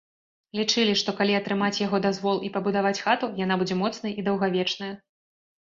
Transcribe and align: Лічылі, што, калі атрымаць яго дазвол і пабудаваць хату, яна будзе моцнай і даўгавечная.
Лічылі, 0.59 0.95
што, 1.01 1.13
калі 1.19 1.33
атрымаць 1.39 1.81
яго 1.83 1.97
дазвол 2.07 2.41
і 2.47 2.51
пабудаваць 2.55 2.97
хату, 3.09 3.31
яна 3.45 3.59
будзе 3.63 3.81
моцнай 3.85 4.11
і 4.23 4.29
даўгавечная. 4.31 4.91